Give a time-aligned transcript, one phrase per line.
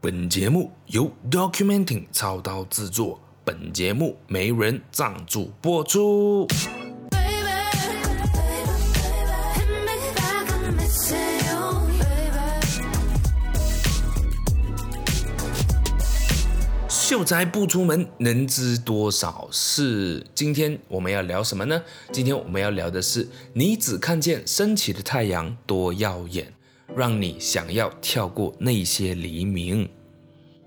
[0.00, 6.46] 本节目由 Documenting 操刀制作，本节目没人赞助播出。
[16.88, 20.24] 秀才不出门，能知多少事？
[20.32, 21.82] 今天我们要聊什么呢？
[22.12, 26.52] 今天我们要聊的是，你只看见升起的太阳多耀眼。
[26.94, 29.88] 让你想要跳过那些黎明。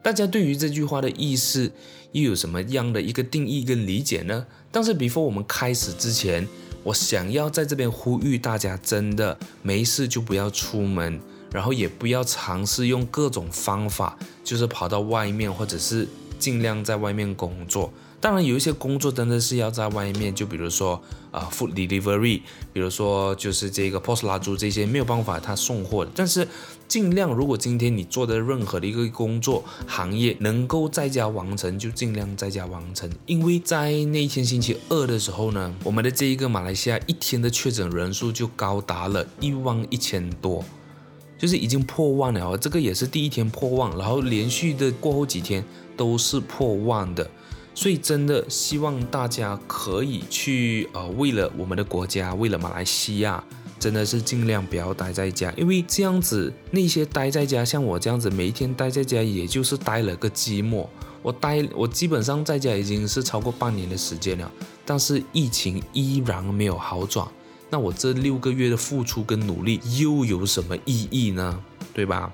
[0.02, 1.72] 大家对于这句话的意思
[2.12, 4.46] 又有什么样的一个定义跟理解呢？
[4.72, 6.48] 但是，before 我们开始之前，
[6.84, 11.20] 我想要在这边呼吁大家，真的没事就不要出门，
[11.52, 16.08] 然后也不要尝试用各种方法，就是跑到外面，或者是
[16.40, 17.94] 尽量在外面工作。
[18.22, 26.12] 当然，有一些工作真的是要在外面，就比如说啊、，food delivery，比如说就是这个 post 蜡烛这些没有办法他送货的。
[26.14, 26.48] 但是
[26.88, 33.10] 尽量，如果今天你做的任何的一个工作行业能够在家完成，就尽量在家完成。
[33.26, 40.64] 因为在那一天星期二的时候呢，我们的这一个马来西亚一天的确诊人数就高达了一万一千多，
[41.40, 42.56] 就是已经破万了。
[42.56, 45.66] 这个也是第一天破万，然后连续的过后几天
[45.98, 47.28] 都是破万的。
[47.74, 53.44] 所以真的希望大家可以去呃，为了我们的国家，为了马来西亚，
[53.80, 60.86] 真的是尽量不要待在家，因为这样子那些待在家，像我这样子每一天待在家，也就是待了个寂寞。
[61.24, 64.52] 我待我基本上在家已经是超过半年的时间了，
[64.86, 67.28] 但是疫情依然没有好转。
[67.70, 71.64] 那我这六个月的付出跟努力又有什么意义呢？
[71.94, 72.32] 对吧？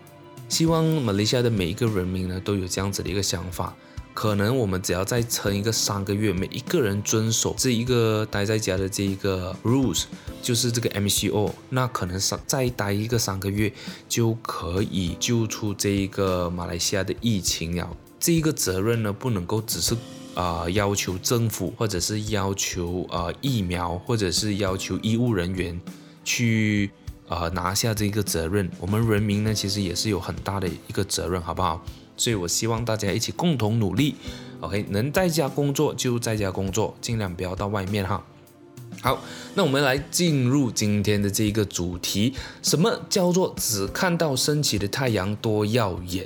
[0.50, 3.76] 希望马来西亚的每一个人民呢都有这样子的一个想法。
[4.18, 10.06] 可能我们只要再撑一个三个月，每一个人遵守这一个待在家的这一个 rules，
[10.42, 13.72] 就是这个 MCO，那可能三再待一个三个月
[14.10, 17.96] 就可以救出这一个马来西亚的疫情了。
[18.20, 19.96] 这一个责任呢，不能够只是
[20.34, 25.80] 啊、要求政府，或者是要求啊、呃、疫苗，或者是要求医务人员
[26.24, 26.90] 去
[27.28, 28.68] 啊、呃、拿下这个责任。
[28.80, 31.86] 我们人民呢，其实也是有很大的一个责任，好不好？
[32.18, 34.16] 所以，我希望大家一起共同努力
[34.60, 38.24] ，OK，能在家工作就在家工作，尽量不要到外面哈。
[39.02, 39.22] 好，
[39.54, 42.34] 那我们来进入今天的这一个主题，
[42.64, 46.26] 什么叫做只看到升起的太阳多耀眼？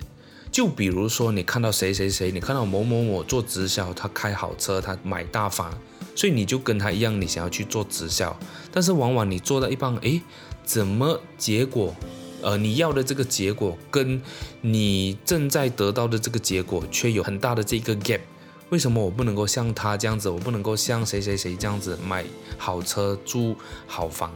[0.51, 5.77] 就比如说，你看到谁谁谁，你看到某某某做直销，他开好车，他买大房，
[6.15, 8.37] 所以你就跟他一样，你想要去做直销，
[8.71, 10.21] 但是往往你做到一半，诶，
[10.63, 11.93] 怎么结果？
[12.41, 14.21] 呃，你要的这个结果跟
[14.61, 18.19] 你正在得到的这个结果却有很大的这个 gap，
[18.69, 22.25] 为什么我不能够像他这样子，我不能够像谁谁谁这样子买
[22.57, 24.33] 好车住好房？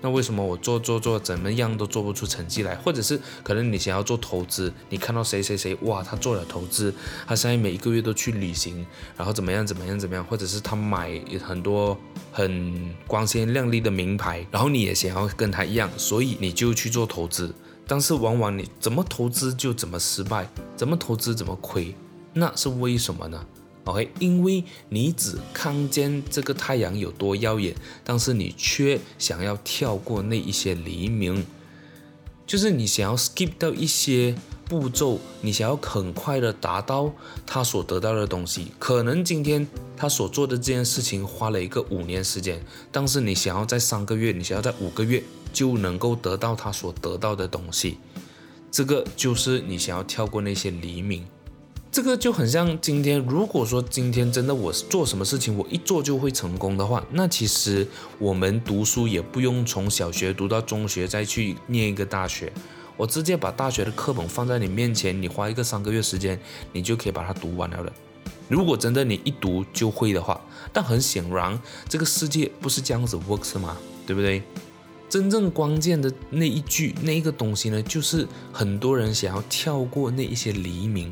[0.00, 2.74] 那为什么我做做做怎么样都做不出成绩来？
[2.76, 6.94] 或者是可能你想要做投资，你看到谁谁谁哇，他做了投资，
[7.26, 8.86] 他现在每一个月都去旅行，
[9.16, 11.96] 然后怎么样怎么样怎么样，或者是他买很多
[12.30, 17.54] 很光鲜亮丽的名牌，然后你也想要跟他一样，所以你就去做投资，
[17.86, 21.94] 但是往往你怎么投资就怎么失败，怎么投资怎么亏，
[22.32, 23.44] 那是为什么呢
[23.86, 27.74] ？OK，因为你只看见这个太阳有多耀眼，
[28.04, 31.46] 但是你却想要跳过那一些黎明，
[32.44, 34.34] 就是你想要 skip 掉一些
[34.68, 37.12] 步骤，你想要很快的达到
[37.46, 38.72] 他所得到的东西。
[38.80, 39.64] 可能今天
[39.96, 42.60] 他所做的这件事情花了一个五年时间，
[42.90, 45.22] 但是你想要在三个月，你想要在五个月
[45.52, 47.98] 就能够得到他所得到的东西，
[48.72, 51.24] 这个就是你想要跳过那些黎明。
[51.96, 62.52] 这个就很像今天，如果说今天真的我做什么事情，我一做就会成功的话，那其实我们读书也不用从小学读到中学再去念一个大学，
[62.98, 66.38] 我直接把大学的课本放在你面前，你花一个三个月时间，
[66.70, 67.90] 你就可以把它读完了的。
[68.46, 70.38] 如果真的你一读就会的话，
[70.74, 71.58] 但很显然
[71.88, 73.74] 这个世界不是这样子 works 嘛，
[74.06, 74.42] 对不对？
[75.08, 81.10] 真正关键的那一句那一个东西呢，就是很多人想要跳过那一些黎明。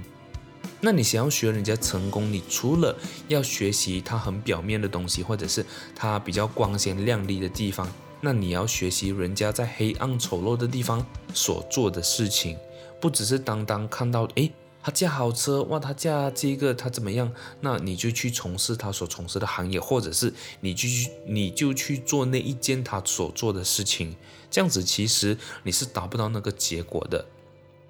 [0.84, 2.94] 那你想要学人家成功，你除了
[3.28, 5.64] 要学习他很表面的东西，或者是
[5.96, 7.90] 他比较光鲜亮丽的地方，
[8.20, 12.58] 那你要学习人家在黑暗丑陋的地方所做的事情，
[13.00, 14.52] 不只是单单看到，诶，
[14.82, 17.32] 他驾好车，哇，他驾这个他怎么样，
[17.62, 24.14] 那你就去从事他所从事的行业，或者是你就去你就去做那一件他所做的事情，
[24.50, 27.24] 这样子其实你是达不到那个结果的。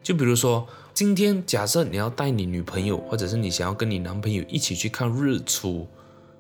[0.00, 5.88] 就比如说，今天假设你要带你女朋友，或者是你想要跟你男朋友一起去看日出，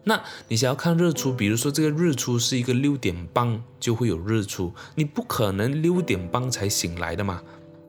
[0.04, 7.42] 那你想要看日出，比如说这个日出是一个六点半就会有日出，你不可能六点半才醒来的嘛，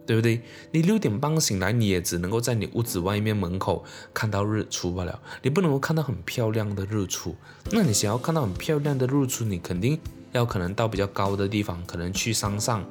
[0.08, 0.42] 对不对？
[0.72, 7.36] 你六点半醒来，你也只能够在你屋子外面门口看到日出罢了，你不能够看到很漂亮的日出。
[7.70, 10.00] 那你想要看到很漂亮的日出，你肯定
[10.32, 12.84] 要可能到比较高的地方，可能去山上，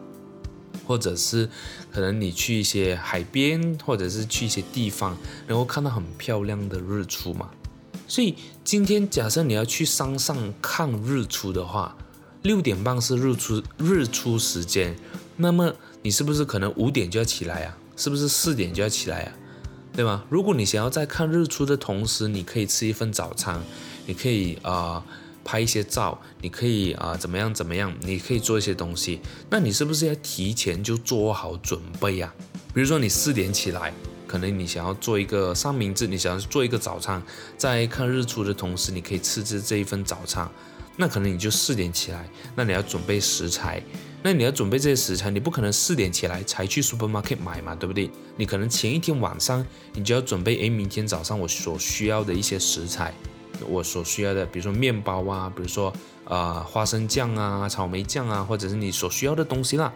[0.86, 1.48] 或者是
[1.92, 5.16] 可能你去一些海边，或者是去一些地方，
[5.46, 7.50] 能够看到很漂亮的日出嘛。
[8.06, 11.96] 所以今天假设你要去山上看日出的话，
[12.42, 14.96] 六点半是日出日出时间，
[15.36, 15.74] 那么。
[16.06, 17.78] 你是不是可能五点就要起来啊？
[17.96, 19.32] 是不是四点就要起来啊？
[19.96, 20.22] 对吗？
[20.28, 23.58] 如果你想要在看日出的同时，你可以吃一份早餐，
[24.04, 25.02] 你可以啊、
[25.44, 29.20] 拍一些照，你可以啊、怎么样怎么样，你可以做一些东西，
[29.50, 32.32] 那你是不是要提前就做好准备呀？
[32.72, 33.92] 比如说你四点起来，
[34.26, 37.22] 可能你想要做一个三明治，你想要做一个早餐，
[37.56, 40.50] 在看日出的同时，你可以吃吃这一份早餐，
[40.96, 43.82] 那可能你就四点起来，那你要准备食材。
[44.26, 48.10] 那你要准备这些食材，你不可能四点起来才去 supermarket 买嘛，对不对？
[48.38, 49.62] 你可能前一天晚上
[49.92, 53.12] 你就要准备，诶，明天早上我所需要的一些食材，
[53.68, 55.92] 我所需要的，比如说面包啊，比如说、
[56.24, 59.92] 呃、花生酱啊、草莓酱啊，或者是你所需要的东西啦，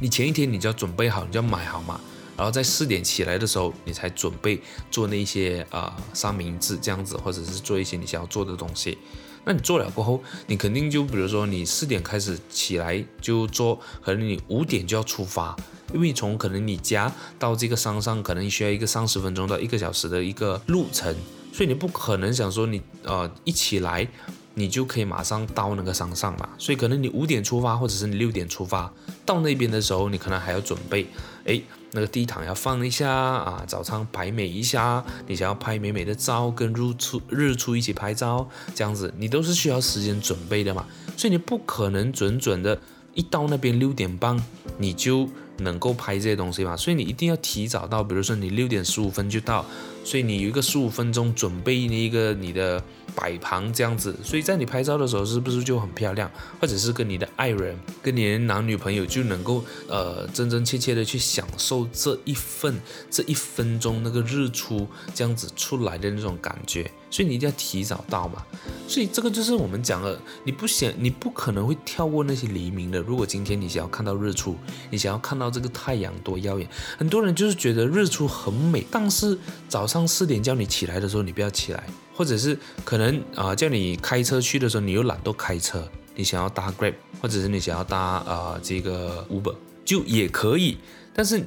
[0.00, 2.00] 你前一天你就要准备好，你就要买好嘛，
[2.36, 4.60] 然后在四点起来的时候，你才准备
[4.90, 8.98] 做那些、呃、三明治这样子，或者是做一些你想要做的东西。
[9.44, 15.56] 那你做了过后，你肯定就比如说你四点开始起来就做，可能你五点就要出发，
[15.94, 21.16] 因为从可能你家到这个山上，可能需要一个三十分钟到一个小时的一个路程，
[21.58, 24.06] 所以你不可能想说你呃一起来
[24.54, 28.92] 你就可以马上到那个山上嘛，所以可能你五点出发，或者是你六点出发，
[29.26, 31.08] 到那边的时候，你可能还要准备，
[31.46, 31.64] 诶。
[31.92, 40.84] 那个地毯要放一下啊，早餐摆美一下，你想要拍美美的照，跟日出日出一起拍照，这样子你都是需要时间准备的嘛，
[41.16, 42.78] 所以你不可能准准的，
[43.14, 44.38] 一到那边六点半
[44.76, 45.28] 你就
[45.58, 49.64] 能够拍这些东西嘛，所以你一定要提早到，比如说你六点十五分就到，
[50.04, 52.82] 所以你有一个十五分钟准备那一个你的
[53.14, 56.30] 摆盘这样子，所以在你拍照的时候是不是就很漂亮？
[56.60, 68.44] 或者是跟你的爱人、跟你的男女朋友就能够呃真真切切的去享受这一份这一分钟那个日出这样子出来的那种感觉，所以你一定要提早到嘛。
[68.86, 72.98] 所以这个就是我们讲的，你不想你不可能会跳过那些黎明的。
[73.00, 74.56] 如果今天你想要看到日出，
[74.90, 76.68] 你想要看到这个太阳多耀眼，
[76.98, 79.38] 很多人就是觉得日出很美，但是
[79.68, 81.84] 早上四点叫你起来的时候，你不要起来。
[82.14, 90.78] 或者是可能啊、叫你开车去的时候，你又懒得开车，你想要搭 Grab，或者是你想要搭啊、这个 Uber，就也可以。
[91.14, 91.40] 但是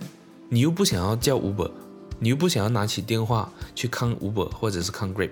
[0.48, 1.70] 你又不想要叫 Uber，
[2.20, 5.32] 你又不想要拿起电话去看 Uber 或者是看 Grab，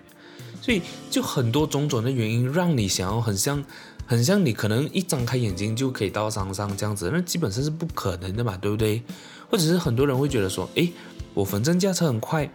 [0.69, 3.65] 所以就很多种种的原因，让你想要很像
[4.05, 9.01] 很像你可能一张开眼睛就可以到山上这样子，那基本上是不可能的嘛，对不对？
[9.49, 10.93] 或者是很多人会觉得说，诶，
[11.33, 12.47] 我反正驾车很快。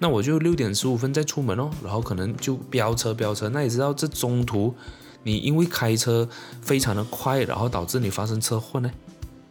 [0.00, 3.48] 那我就六点十五分再出门哦，然后可能就飙车飙车。
[3.50, 4.74] 那你知道这中途
[5.22, 6.28] 你因为开车
[6.62, 8.90] 非常的快，然后导致你发生车祸呢，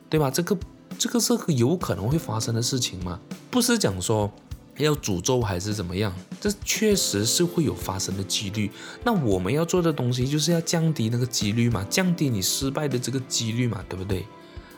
[0.09, 0.29] 对吧？
[0.29, 0.57] 这个
[0.99, 3.21] 这个是有可能会发生的事情吗？
[3.49, 4.29] 不是讲说
[4.77, 8.71] 要诅咒还是怎么样，这确实是会有发生的几率。
[9.03, 14.25] 那我们要做的东西就是要降低那个几率嘛，降低你失败的这个几率嘛，对不对？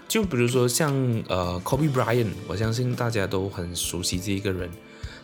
[0.07, 0.93] 就比如说像
[1.27, 4.69] 呃 Kobe Bryant，我相信大家都很熟悉这一个人。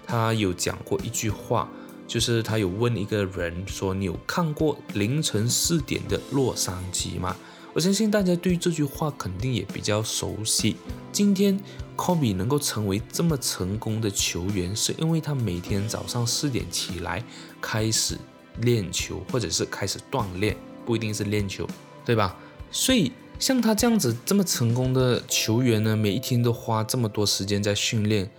[0.07, 1.69] 他有讲过一句话，
[2.07, 7.35] 就是他有问一个人说：“你有看过凌晨四点的洛杉矶吗？”
[7.79, 10.75] 我相信大家对于这句话肯定也比较熟悉。
[11.13, 11.57] 今天
[11.95, 17.23] 科比能够成为这么成功的球员，是因为他每天早上四点起来
[17.61, 18.17] 开始
[18.59, 21.65] 练球，或者是开始锻炼，不一定是练球，
[22.03, 22.35] 对吧？
[22.69, 28.29] 所以像他这样子这么成功的球员呢，每一天都花这么多时间在训练。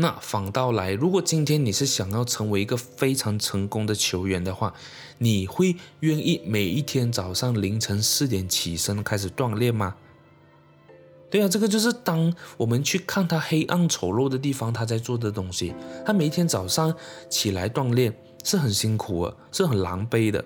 [0.00, 4.72] 那反倒来，如果今天你是想要成为一个非常成功的球员的话，
[5.18, 9.96] 你会愿意每一天早上凌晨四点起身开始锻炼吗？
[11.28, 15.74] 对啊，这个就是当我们去看他黑暗丑陋的地方，他在做的东西。
[16.06, 16.94] 他每一天早上
[17.28, 20.44] 起来锻炼是很辛苦啊，是很狼狈的，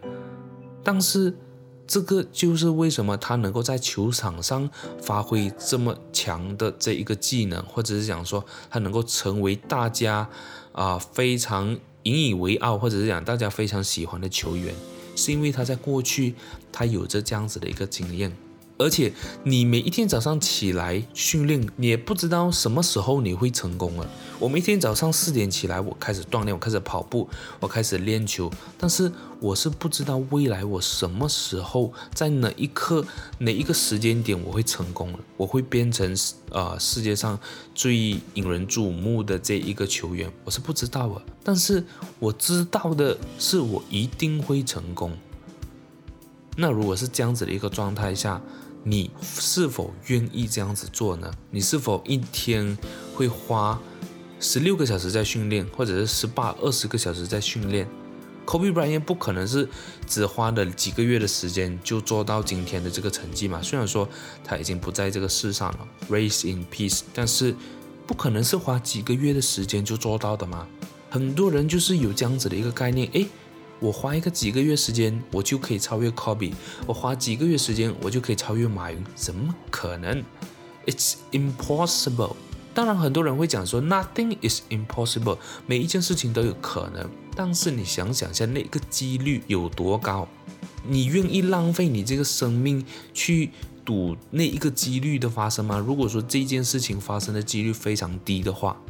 [0.83, 1.37] 但是。
[1.87, 4.71] 这个就是为什么他能够在球场上
[5.01, 10.29] 发挥这么强的这一个技能，或者是讲说他能够成为大家
[10.73, 14.75] 啊、非常引以为傲，或者是讲大家非常喜欢的球员，
[15.15, 16.35] 是因为他在过去
[16.73, 18.35] 他有着这样子的一个经验。
[18.79, 19.12] 而且
[19.45, 24.09] 你每一天早上起来训练，你也不知道什么时候你会成功了。
[24.41, 27.29] 我每天早上四点起来，我开始锻炼，我开始跑步，
[27.61, 33.05] 我开始练球，但是我是不知道未来我什么时候，在哪一刻、
[33.38, 36.17] 哪一个时间点我会成功了，我会变成
[36.50, 37.38] 呃世界上
[37.75, 41.23] 最引人瞩目的这一个球员，我是不知道的。
[41.45, 41.85] 但是
[42.19, 45.17] 我知道的是，我一定会成功。
[46.57, 48.43] 那如果是这样子的一个状态下，
[48.85, 51.33] 你是否愿意这样子做呢？
[51.51, 52.77] 你是否一天
[53.15, 53.81] 会花
[54.41, 57.89] 十六个小时在训练，或者是十八、二十个小时在训练
[58.45, 59.69] ？Kobe Bryant 不可能是
[60.07, 63.62] 只花了几个月的时间就做到今天的这个成绩嘛？
[63.62, 64.09] 虽然说
[64.45, 67.55] 他已经不在这个世上了，Rise in peace，但是
[68.05, 70.67] 不可能是花几个月的时间就做到的嘛？
[71.09, 73.29] 很多人就是有这样子的一个概念，诶。
[73.83, 76.53] 我花一个几个月时间，我就可以超越 Kobe。
[76.87, 79.05] 我花几个月时间，我就可以超越马云？
[79.17, 80.23] 怎么可能
[80.87, 82.37] ？It's impossible。
[82.73, 85.39] 当然，很多人会讲说，Nothing is impossible。
[85.67, 87.11] 每一件事情都有可能。
[87.35, 90.29] 但是你想想一下，那个几率有多高？
[90.87, 93.51] 你愿意浪费你这个生命去
[93.85, 95.77] 赌那一个几率的发生吗？
[95.77, 98.81] 如果说这件事情发生的几率非常低的话，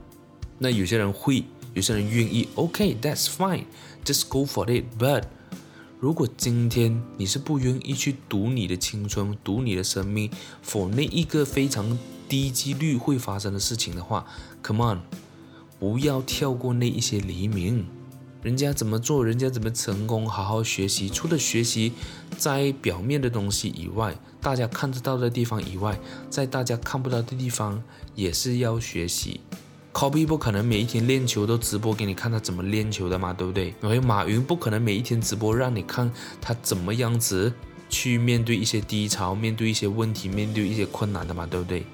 [0.58, 1.42] 那有些人会。
[1.74, 3.64] 有些人愿意，OK，that's fine
[4.04, 4.84] Just go for it。
[4.98, 5.24] But
[6.00, 10.30] 如果今天你是不愿意去赌你的青春、赌你的生命
[10.66, 14.26] ，for 那一个非常低几率会发生的事情的话
[14.62, 15.00] ，Come on，
[15.78, 17.86] 不要跳过那一些黎明。
[18.42, 21.08] 人家怎么做，人家怎么成功，好好学习。
[21.08, 21.92] 除了学习
[22.36, 25.96] 在表面的东西以外，大家看得到的地方以外，
[26.28, 27.80] 在大家看不到的地方
[28.16, 29.42] 也是要学习。
[29.92, 33.74] Kobe 不可能每一天练球都直播给你看他怎么练球的嘛，对不对？
[33.82, 37.52] 还有马云不可能每一天直播让你看他怎么样子
[37.90, 41.84] 去面对一些低潮、面对一些问题、面对一些困难的嘛，对不对？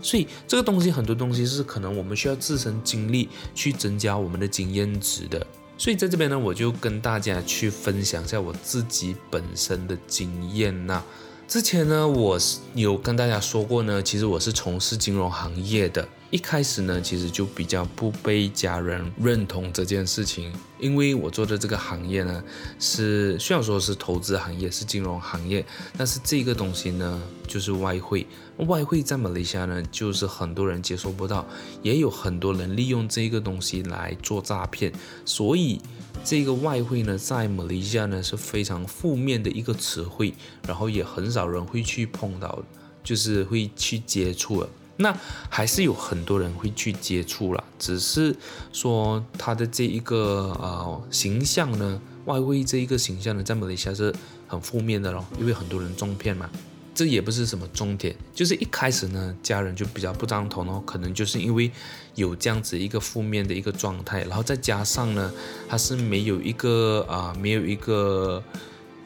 [0.00, 5.44] 所以这个东西很多东西是可能我们需要自身经历去增加我们的经验值的。
[5.76, 11.02] 所以在这边呢，我就跟大家去分享一下我自己本身的经验呐。
[11.48, 16.06] 之前呢，我是有跟大家说过呢，其实我是从事金融行业的。
[16.34, 22.42] 一开始呢，其实就比较不被家人认同这件事情，因为我做的这个行业呢，
[22.80, 25.64] 是虽然说是投资行业，是金融行业，
[25.96, 28.26] 但是这个东西呢，就是外汇。
[28.66, 31.46] 外汇在马来西亚呢，就是很多人接受不到，
[31.82, 34.92] 也有很多人利用这个东西来做诈骗，
[35.24, 35.80] 所以
[36.24, 40.34] 这个外汇呢，在马来西亚呢是非常负面的一个词汇，
[40.66, 42.60] 然后也很少人会去碰到，
[43.04, 44.66] 就是会去接触。
[44.96, 45.16] 那
[45.48, 48.34] 还是有很多人会去接触了，只是
[48.72, 54.14] 说他的这一个呃形象呢，外汇这一个形象呢，在马来西亚是
[54.46, 56.48] 很负面的咯，因为很多人中骗嘛，
[56.94, 61.68] 这也不是什么重点，就是一开始呢，家人就比较不赞同哦，可能就是因为
[62.14, 65.32] 有这样子一个负面的一个状态，然后再加上呢，
[65.68, 68.40] 他是没有一个啊、没有一个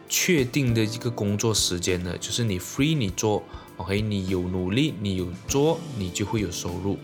[0.06, 3.42] 确定的一个工作时间的，就是你 free 你做。
[3.78, 6.98] OK，你有努力，你有做，你就会有收入。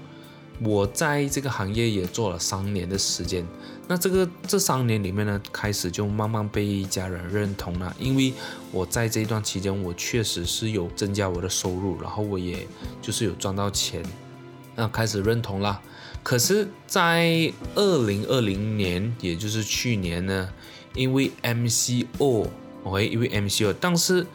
[0.61, 3.45] 我在这个行业也做了三年的时间，
[3.89, 8.33] 那这个这三年里面呢，开始就慢慢被家人认同了，因为
[8.71, 12.67] 我在这一段期间，我确实是有增加我的收入，然后我也
[13.03, 14.01] 就是有赚到钱，
[14.77, 15.81] 那开始认同了。
[16.23, 20.49] 可是，在二零二零年，也就是去年呢，
[20.95, 24.27] 因为 MCO，OK，因为 MCO，但是。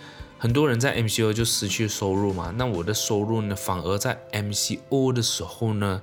[0.41, 6.01] 很多人在 MCO 就失去收入嘛，那我的收入呢，反而在 MCO 的时候呢，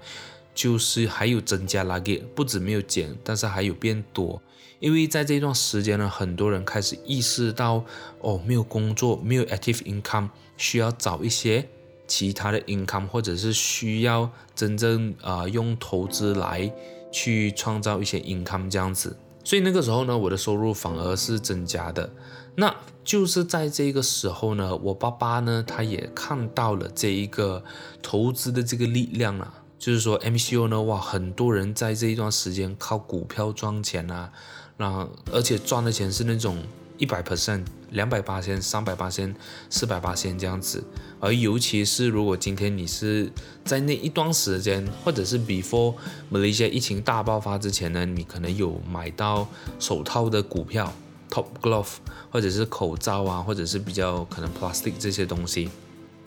[0.55, 4.43] 就是还有增加那个，不止没有减，但是还有变多。
[4.79, 7.83] 因为在这段时间呢，很多人开始意识到，
[8.21, 10.29] 哦，没有工作，没有 active income，
[10.59, 11.67] 需要找一些
[12.07, 16.71] 其他的 income，或者是需要真正啊、用投资来
[17.11, 19.17] 去创造一些 income 这样子。
[19.47, 22.11] 所以那个时候呢，我的收入反而是增加的。
[22.57, 22.75] 那
[23.05, 27.63] 就是在这个时候呢，我爸爸呢，他也看到了这一个
[28.03, 34.33] 投资的这个力量啊，就是说 MCO 呢，哇，很多人在这一段时间靠股票赚钱啊，
[34.79, 36.61] 那而且赚的钱是那种
[36.99, 39.35] 一百 percent、两百八千、三百八千、
[39.71, 40.83] 四百八千这样子，
[41.21, 43.31] 而尤其是如果今天你是
[43.65, 45.95] 在那一段时间，或者是 before
[46.29, 49.47] 马来西亚疫情大爆发之前呢，你可能有买到
[49.79, 50.93] 手套的股票。
[51.29, 51.89] Top glove，
[52.31, 55.69] 或者是口罩啊，或者是比较可能 plastic 这些东西，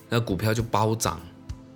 [0.09, 1.21] 那股票就暴涨。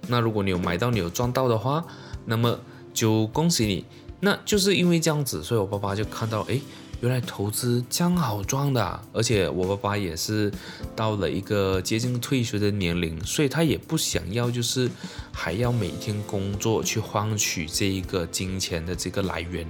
[0.08, 1.86] 那如果你有买到，你有赚到的话，
[2.26, 2.60] 那么
[2.94, 3.86] 就恭喜你。
[4.20, 6.62] 那就是因为这样子，所以我爸爸就看到，诶，
[7.04, 10.50] 原来投资这样好赚的啊，而且我爸爸也是
[10.96, 14.90] 到了一个接近退休的年龄，所以他也不想要，就是
[15.34, 19.68] 还要每天工作去换取这一个金钱的这个来源。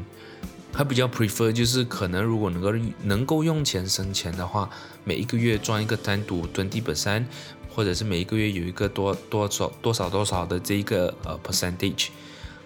[0.72, 2.72] 他比较 prefer 就是可能如果能够
[3.02, 4.70] 能够用钱生钱的话，
[5.04, 7.25] 每一个月赚一个单独 twenty percent，
[7.74, 12.10] 或者是每一个月有一个多多少多少多少的这一个呃 percentage，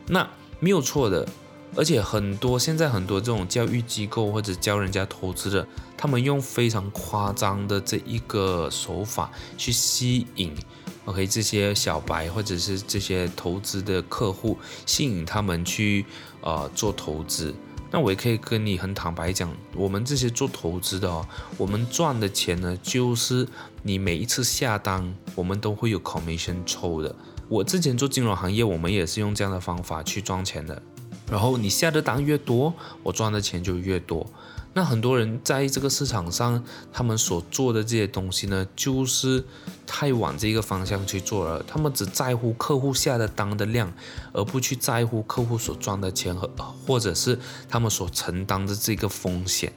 [0.07, 1.25] 那没有错的。
[1.75, 10.55] 而且很多现在很多这种教育机构或者教人家投资的，他们用非常夸张的这一个手法去吸引
[11.05, 16.05] ，OK 这些小白或者是这些投资的客户，吸引他们去
[16.41, 17.53] 呃做投资。
[17.89, 21.25] 那我也可以跟你很坦白讲，我们这些做投资的哦，
[21.57, 23.47] 我们赚的钱呢，就是
[23.83, 27.15] 你每一次下单，我们都会有 commission 抽的。
[27.47, 30.81] 我之前做金融行业，我们也是用这样的方法去赚钱的。
[31.29, 34.25] 然后你下的单越多，我赚的钱就越多。
[34.73, 39.43] 那很多人在这个市场上，他们所做的这些东西呢，就是
[39.87, 41.63] 太往这个方向去做了。
[41.67, 43.91] 他们只在乎客户下的单的量，
[44.33, 46.47] 而不去在乎客户所赚的钱和
[46.85, 49.73] 或者是他们所承担的这个风险。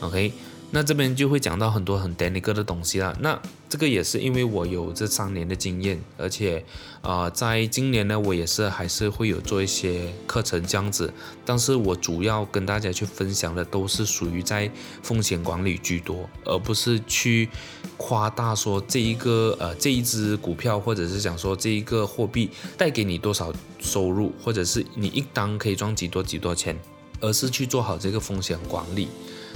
[0.00, 0.32] OK。
[0.74, 3.16] 那这边就会讲到很多很 technical 的东西了。
[3.20, 6.64] 那这个也是因为我有这三年的经验，而且、
[7.00, 11.14] 呃，在今年呢，我也是还是会有做一些课程这样子。
[11.44, 14.68] 但是我主要跟大家去分享的都是属于在
[15.00, 17.48] 风险管理居多，而不是去
[17.96, 26.76] 夸大说这一个呃这一只股票，或者是讲说这一个货币带给你多少收入，或者是你一单可以赚几多几多钱，
[27.20, 29.06] 而是去做好这个风险管理。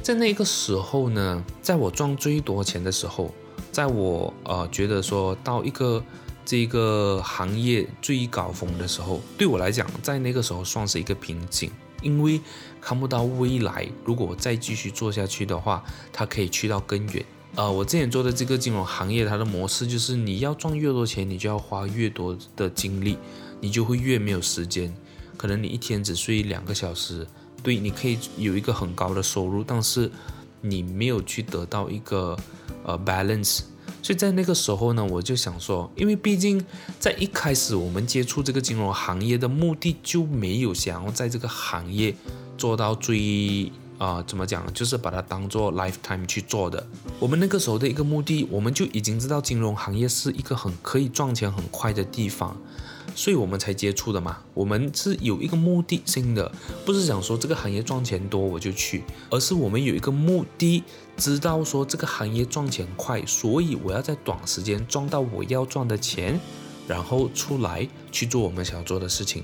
[0.09, 3.31] 在那个时候呢，在我赚最多钱的时候，
[3.71, 6.03] 在我呃觉得说到一个
[6.47, 12.41] 这个行业最高峰的时候，对我来讲，在那个时候算是一个瓶颈，因为
[12.81, 13.87] 看不到未来。
[14.03, 17.23] 如果我再继续做下去的话，它可以去到更远。
[17.57, 23.19] 呃，我之前做的这个金融行业，它的模式就是你要赚越多钱，你就要花越多的精力，
[23.61, 24.91] 你就会越没有时间。
[25.37, 27.27] 可能你一天只睡两个小时。
[27.63, 30.11] 对，你可以有一个很高的收入，但是
[30.61, 32.37] 你没有去得到一个
[32.85, 33.61] 呃 balance，
[34.03, 36.65] 所以在那个时候呢，我就想说，因为毕竟
[36.99, 42.15] 在一开始我们接触这个金融行业的目的就没有想要在这个行业
[42.57, 46.87] 做到最啊、怎么讲，就是把它当做 lifetime 去做的。
[47.19, 52.57] 我们那个时候的一个目的，我们就已经知道金融行业是一个很可以赚钱很快的地方。
[53.19, 56.53] 所以我们才接触的嘛，我们是有一个目的性的，
[56.87, 60.85] 不是想说这个行业赚钱多我就去，而是我们有一个目的，
[61.17, 66.39] 知道说这个行业赚钱快，所以我要在短时间赚到我要赚的钱，
[66.87, 69.43] 然后出来去做我们想要做的事情，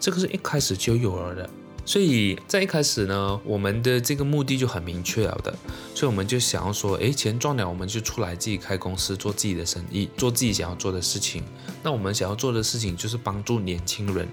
[0.00, 1.48] 这个是一开始就有了的。
[1.88, 5.56] 所以在一开始呢，我们的这个目的就很明确了的，
[5.94, 11.42] 所以我们就想要说，诶，钱赚了，我们就出来自己开公司，做自己的生意，做自己想要做的事情。
[11.82, 14.28] 那我们想要做的事情就是帮助年轻人，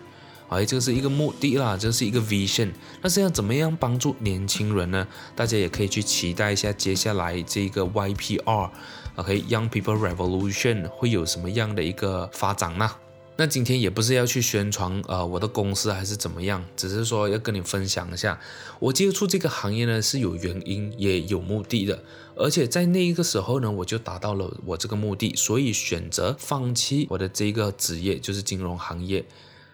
[0.50, 2.74] 哎，这个是一个目的啦，这是一个 vision。
[3.02, 5.08] 那是要怎么样帮助年轻人呢？
[5.34, 12.92] 大家也可以去期待一下接下来这个 YPR，OK，Young People Revolution 会有什么样的一个发展呢？
[13.38, 18.40] 那今天也不是要去宣传呃我的公司还是怎么样，只是说要跟你分享一下，
[18.80, 22.02] 我接触这个行业呢是有原因也有目的的，
[22.36, 29.26] 而且在那一个时候呢，我就达到了我这个目的，所以选择放弃我的这个职业，就是金融行业，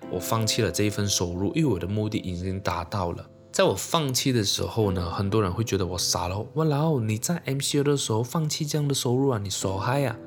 [0.09, 3.29] 我放弃了这一份收入，因为我的目的已经达到了。
[3.51, 10.17] 在我放弃的时候呢，很多人会觉得我傻了，哇啦，你在 MCO 的时候放弃这样的收入啊，你傻嗨呀？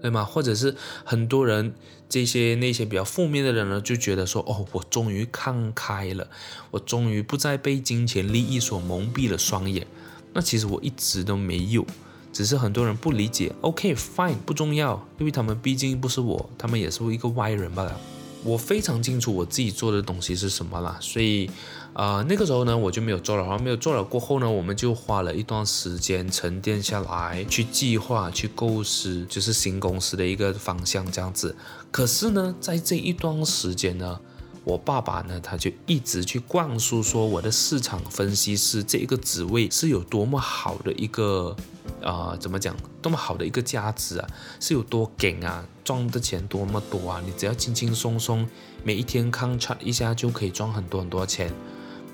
[0.00, 0.24] 对吗？
[0.24, 1.74] 或者是很多人
[2.08, 6.26] 这些那些比较负面的人呢，就觉得说，哦，我终于看开了，
[6.70, 9.86] 我终于不再被金钱利益所蒙蔽了双眼。
[10.32, 11.86] 那其实我一直都没有，
[12.32, 13.52] 只是很多人不理解。
[13.60, 18.00] OK，fine，不重要，因为他们毕竟不是我，他们也是一个外人罢了。
[18.44, 21.50] 我非常清楚我自己做的东西是什么啦，所以。
[21.94, 23.42] 啊、那个时候呢，我就没有做了。
[23.42, 31.56] 然后没有做了过后呢，我们就花了一段时间沉淀下来，去计划、去构思，就是新公司的一个方向这样子。
[31.90, 34.20] 可是呢，在这一段时间呢，
[34.64, 41.56] 我爸爸呢，他就一直去灌输说，我的市场分析师这个职位是有多么好的一个，
[42.02, 44.28] 啊、呃，怎么讲，多么好的一个价值啊，
[44.60, 48.46] 是有多劲啊，赚的钱多么多啊，你只要轻轻松松，
[48.84, 51.52] 每一天看 chart 一下就可以赚很多很多钱。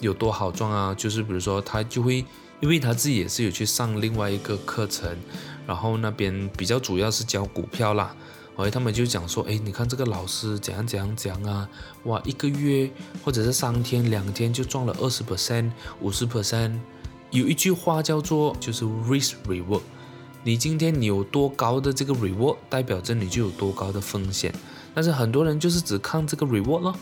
[0.00, 0.92] 有多好赚啊？
[0.92, 2.24] 就是比如说，他就会，
[2.60, 5.16] 因为他自己也是有去上另外一个课程，
[5.66, 8.14] 然后那边比较主要是教股票啦，
[8.56, 11.68] 哎他们就讲说，哎，你看这个老师怎样怎样讲啊，
[12.04, 12.88] 哇，一个月
[13.24, 16.78] 或者是三天两天就赚了二十 percent、五十 percent，
[17.30, 19.82] 有一句话叫做就是 risk reward，
[20.44, 24.54] 你今天你有多高的这个 reward，代表着你就有多高的风险。
[24.94, 26.94] 但是很多人就是只看这个 reward 咯，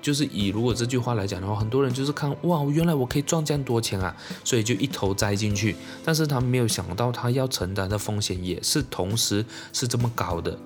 [0.00, 5.74] 就是以如果这句话来讲的话，很多人就是看哇，原来我可以赚这样多钱啊，所以就一头栽进去。
[6.04, 10.56] 但是他没有想到他要承担的风险也是同时是这么高的，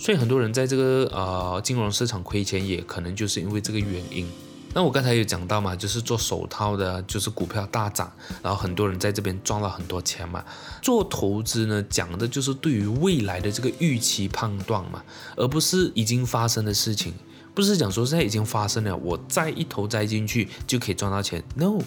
[0.00, 4.26] 所以很多人在这个呃金融市场亏钱，也可能就是因为这个原因。
[4.72, 8.10] 那我刚才有讲到嘛，就是做手套的，就是股票大涨，
[8.42, 10.42] 然后很多人在这边赚了很多钱嘛。
[10.80, 15.04] 做投资呢，讲的就是对于未来的这个预期判断嘛，
[15.36, 17.12] 而不是已经发生的事情，
[17.54, 21.44] 不是讲说现在已经发生了，我再一头栽进去就可以赚到钱。
[21.56, 21.80] No，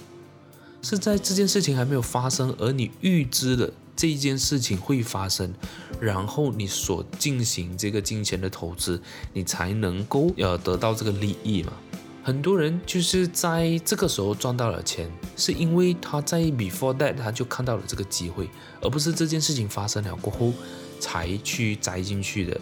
[0.84, 5.53] 是在这件事情还没有发生，而你预知了这一件事情会发生，
[5.99, 9.01] 然后你所进行这个金钱的投资，
[9.34, 11.73] 你才能够呃得到这个利益嘛。
[12.23, 18.49] 很多人就是在这个时候赚到了钱，是因为他在 before that 他就看到了这个机会，
[18.82, 20.53] 而不是这件事情发生了过后
[20.99, 22.60] 才去栽进去的。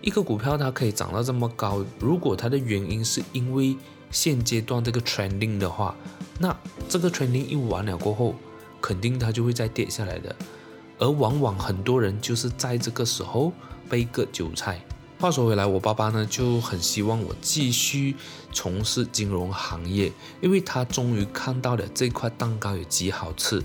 [0.00, 3.76] 一个股票它可以涨到这么高，如果它的原因是因为
[4.10, 5.94] 现阶段这个 trending 的话，
[6.38, 6.56] 那
[6.88, 8.34] 这个 trending 一完了过后，
[8.80, 10.34] 肯定它就会再跌下来的。
[11.00, 13.52] 而往往很多人就是在这个时候
[13.88, 14.80] 被割韭菜。
[15.18, 18.14] 话说回来，我爸爸呢就很希望我继续
[18.52, 23.62] 从事金融行业，因为他终于看到了这块蛋糕有几好吃，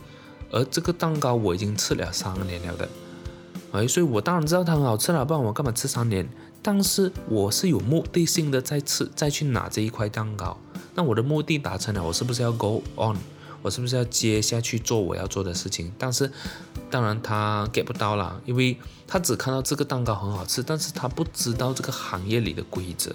[0.52, 2.90] 而这个蛋糕我已经吃了三年了的，
[3.72, 6.28] 哎，所以我当然知道它很好吃了，不然我干嘛吃三年？
[6.62, 10.58] 但是我是有目的性的在吃，再去拿这一块蛋糕，
[10.94, 13.16] 那我的目的达成了，我是不是要 go on？
[13.66, 15.92] 我是不是要接下去做我要做的事情？
[15.98, 16.32] 但是，
[16.92, 23.12] 当然他 get 不到啦，因为他只看到这个蛋糕很好吃，但是他不知道这个行业里的规则，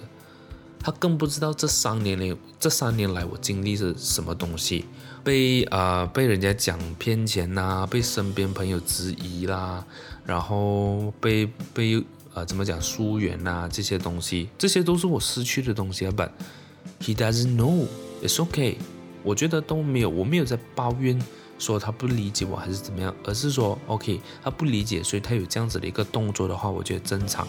[0.80, 4.86] 他更不知道这三年里这三年来我经历是什么东西，
[5.22, 9.84] 被啊、呃、被人家讲骗钱呐、啊，被身边朋友质疑啦，
[10.26, 16.10] 然后被被、呃、怎么讲疏远呐这些东西，这些都是我失去的东西啊。
[16.10, 16.30] But
[17.00, 17.86] he doesn't know,
[18.20, 18.78] it's okay.
[19.22, 21.20] 我觉得都没有，我没有在抱怨
[21.58, 27.46] 说他不理解我还是怎么样，而是说，OK，他不理解，所以他有这样子的一个动作的话，我觉得正常。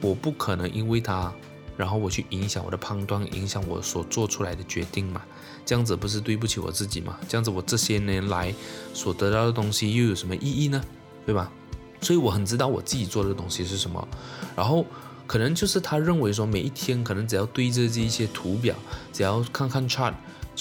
[0.00, 1.32] 我不可能因为他，
[1.76, 5.22] 然后我去影响我的判断，影响我所做出来的决定嘛，
[5.64, 7.16] 这样子不是对不起我自己嘛？
[7.28, 8.52] 这样子我这些年来
[8.92, 10.82] 所得到的东西又有什么意义呢？
[11.24, 11.52] 对吧？
[12.00, 14.08] 所以我很知道我自己做的东西是什么，
[14.56, 14.84] 然后
[15.28, 18.74] 可能就是他认为说每一天可能只要对着这一些图表，
[19.12, 20.12] 只要看看 chart。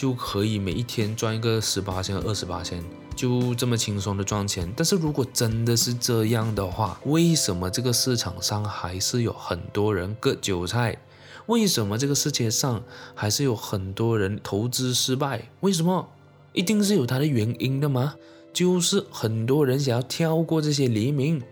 [0.02, 2.84] 就可以每一天赚一个十八千、二十八千，
[3.16, 4.68] 就这么轻松的赚钱。
[4.76, 10.98] 但是如果真的是这样的话，为什么这个市场上还是有很多人割韭菜？
[11.46, 12.84] 为什么这个世界上
[13.14, 15.52] 还是有很多人投资失败？
[15.60, 16.10] 为什么？
[16.54, 18.16] 一定是有它的原因的吗？
[18.52, 21.44] 就是很多人想要跳过这些黎明，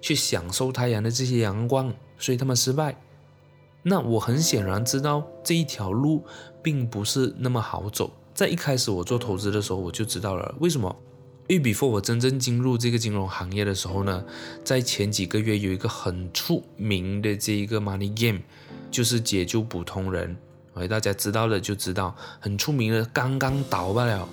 [0.00, 2.98] 去享受太阳的这些阳光，所以他们失败。
[3.82, 6.24] 那我很显然知道这一条路
[6.62, 8.10] 并不是那么好走。
[8.34, 10.94] 在一开始我做投资的时候，我就知道了为什么。
[11.48, 14.22] 因为 before 我真正进入这个金融行业的时候呢，
[14.62, 18.40] 在前几个月有一个很出名的这一个 money game，
[18.90, 20.36] 就是解救普通人。
[20.74, 24.28] 哎，大家知道了就知道，很出名的，刚刚倒罢了。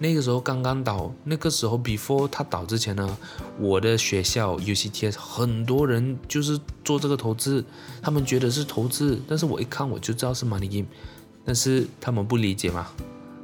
[0.00, 3.18] 那个时候刚刚倒，那个时候 before 它倒之前呢，
[3.58, 7.64] 我的学校 UCTS 很多人就是做这个投资，
[8.00, 10.86] 他们觉得是投资，但是我一看我就知道是 money game，
[11.44, 12.86] 但是他们不理解嘛，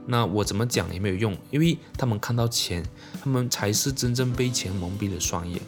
[0.06, 2.84] 那我怎么讲也没有用，因为他们看到钱，
[3.20, 5.60] 他们才是真正被钱蒙蔽了双眼。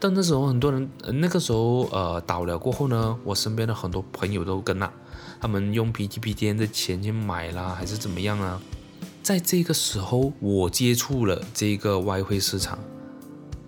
[0.00, 4.92] 但那时候很多人，那个时候呃倒了过后呢，我身边的很多朋友都跟了，
[5.40, 8.60] 他们用 PTPTN 的钱去买啦，还是怎么样啊？
[9.22, 12.76] 在这个时候，我接触了这个外汇市场，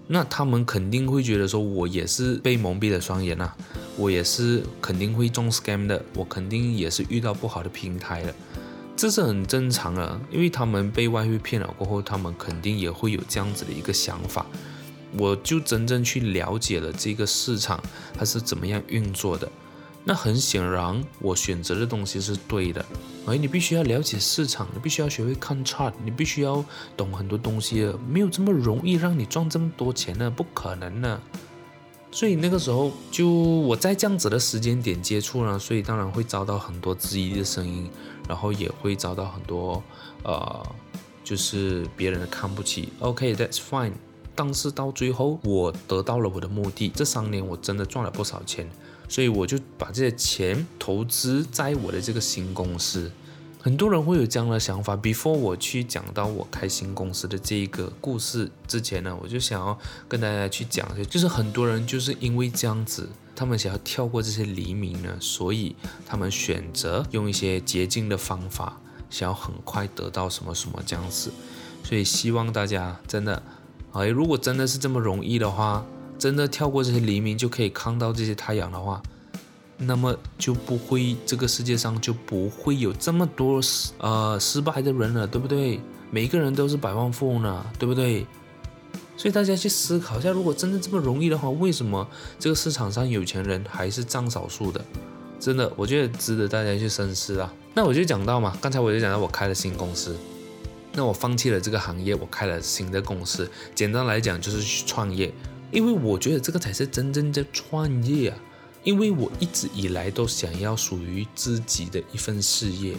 [0.09, 3.57] 那他们肯定会觉得说，我也是被蒙蔽了双眼啊，
[3.97, 8.35] 我也是肯定会中 scam 的，我肯定也是遇到不好的平台了，
[8.97, 14.45] 这是很正常的，因为他们被外汇骗了过后，他们肯定也会有这样子的一个想法。
[15.17, 17.81] 我就真正去了解了这个市场
[18.19, 19.49] 它是怎么样运作的。
[20.07, 22.85] 那很显然，我选择的东西是对的。
[23.27, 26.62] 而，你必须要了解市场，你必须要学会看 chart，你必须要
[26.95, 31.19] 懂很多东西，没有这么容易让你赚这么多钱呢，不可能的。
[32.12, 37.90] 所以那个时候，就我在这样子的时间点接触了，所以当然会遭到很多质疑的声音，
[38.29, 39.83] 然后也会遭到很多
[40.23, 40.64] 呃，
[41.25, 42.93] 就是别人的看不起。
[43.01, 43.93] OK，that's fine。
[44.37, 46.88] 但是到最后，我得到了我的目的。
[46.90, 48.69] 这三年我真的赚了不少钱。
[49.09, 53.11] 所以我就把这些钱投资在我的这个新公司，
[53.61, 54.97] 很多人会有这样的想法。
[54.97, 71.31] Before 我去讲到我开新公司的这一个故事之前呢，我就想要跟大家去讲，就是很多人就是因为这样子，他们想要跳过这些黎明呢，所以他们选择用一些捷径的方法，想要很快得到什么什么这样子。
[71.83, 73.43] 所以希望大家真的，
[73.93, 75.85] 哎，如果真的是这么容易的话，
[76.25, 79.03] 真的跳过这些黎明就可以看到这些太阳的话，
[79.77, 83.61] 那么就不会这个世界上就不会有这么多
[83.99, 85.79] 呃失败的人了，对不对？
[86.11, 88.27] 每一个人都是百万富翁呢，对不对？
[89.19, 92.09] 所以大家去思考一下，如果真的这么容易的话，为什么
[92.39, 94.83] 这个市场上有钱人还是占少数的？
[95.39, 97.53] 真的，我觉得值得大家去深思啊。
[97.75, 100.17] 那我就讲到嘛，刚才我就讲到我开了新公司。
[100.95, 103.47] 那我放弃了这个行业，我开了新的公司。
[103.75, 105.31] 简单来讲，就是去创业，
[105.70, 108.38] 因为我觉得这个才是真正的创业啊。
[108.85, 112.94] 因为我一直以来都想要属于自己的一份事业。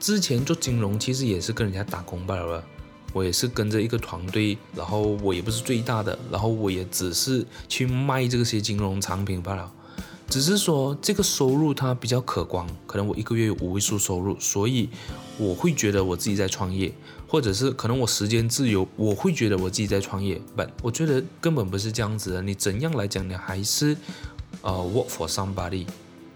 [0.00, 2.64] 之前做金融其实也是跟人家打工罢了，
[3.12, 9.72] 我也是跟着一个团队，然后我也不是最大的，然后我也只是去卖这些金融产品罢了。
[10.28, 14.88] 只是说这个收入它比较可观，可能我一个月有五位数收入，所以
[15.38, 16.92] 我会觉得我自己在创业，
[17.28, 20.40] 或者是可能我时间自由，我会觉得我自己在创业。
[20.56, 23.96] But 我觉得根本不是这样子的，你怎样来讲，你还是
[24.62, 25.86] 呃 work for somebody。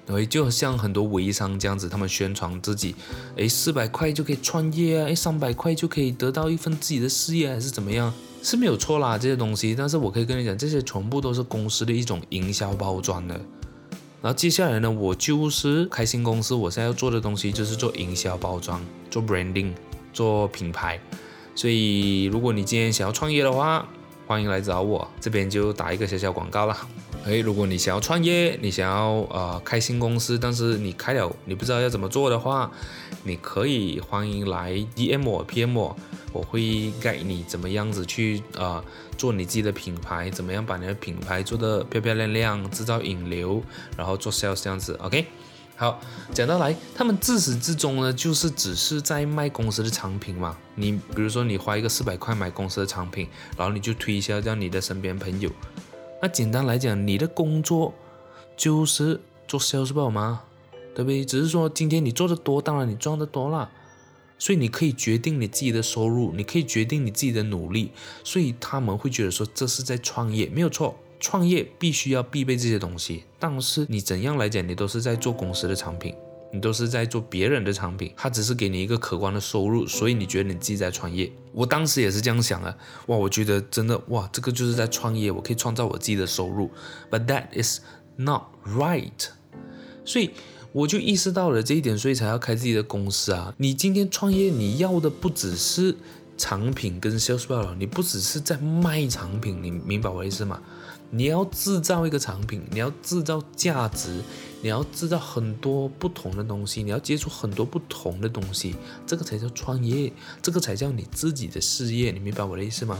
[0.04, 2.94] 对，就像很多微商这样子，他们宣传自己，
[3.36, 8.12] 诶，四百块就可以创业啊，诶，三百块就可以得到一份自己的事业，还是怎么样？
[8.42, 9.74] 是没有错啦，这些东西。
[9.76, 13.40] 但是我可以跟你讲，这些全部都是公司的一种营销包装的。
[14.20, 19.72] 然后接下来呢，我就是开新公司，我现在要做的东西就是做营销包装，做 branding，
[20.12, 21.00] 做品牌。
[21.54, 23.86] 所以如果你今天想要创业的话，
[24.26, 26.76] 欢迎来找我，这边就打一个小小广告了。
[27.24, 32.70] 哎，如果你想要创业，你想要呃开新公司，但是你开了你不知道要怎么做的话，
[33.22, 35.96] 你可以欢迎来 DM 我 PM 我，
[36.32, 38.82] 我会带你怎么样子去呃
[39.16, 43.62] 做你自己的品牌，怎么样把你的品牌做得漂漂亮亮，制造引流，
[43.96, 45.26] 然后做 sales 这样子，OK。
[45.76, 46.00] 好，
[46.32, 50.56] 讲到来，他们自始至终呢，就是只是在卖公司的产品嘛。
[50.76, 55.50] 你比如说你花一个四百块买公司的产品，然后你就推销到你的身边朋友。
[56.20, 57.92] 那简单来讲，你的工作
[58.56, 60.42] 就是做 sales 不好吗？
[60.94, 61.24] 对不对？
[61.24, 63.68] 只是说今天你做的多，当然你赚的多了，
[64.38, 67.90] 所以你可以决定你自己的收入，你可以决定你自己的努力，
[68.22, 73.24] 所以他们会觉得说这是在创业，没有错，创业必须要必备这些东西。
[73.38, 76.14] 但是你怎样来讲，你都是在做公司的产品。
[76.54, 81.32] 你都是在做别人的产品，他只是给你一个可观的收入，所以你觉得你自己在创业。
[81.54, 86.70] 我当时也是这样想的，哇，我觉得真的哇，这个就是在创业，我可以创造我自己的收入。
[87.10, 87.80] But that is
[88.16, 89.30] not right。
[90.04, 90.32] 所以
[90.72, 93.54] 我就意识到了这一点，所以才要开自己的公司啊。
[93.56, 95.96] 你今天创业，你要的不只是
[96.36, 100.60] 产品跟 sales 罢了，你不只是在卖产品，你明白我意思吗？
[101.14, 104.22] 你要制造一个产品，你要制造价值，
[104.62, 108.74] 你要制造很多不同的东西，你要接触很多不同的东西，
[109.06, 112.98] 这个才叫创业，这个才叫你自己的事业，你明白我的意思吗？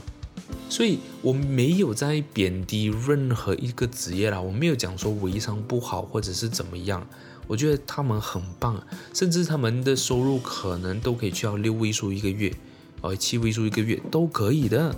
[0.69, 7.07] 所以我没有在贬低任何一个职业啦，我没有讲说微商不好或者是怎么样，
[7.47, 12.53] 我觉得他们很棒，甚至他们的收入可能都可以去到六位数一个月，
[13.01, 14.95] 哦，七位数一个月都可以的，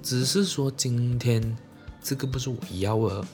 [0.00, 1.56] 只是说今天。
[2.02, 3.24] 这个不是我要的，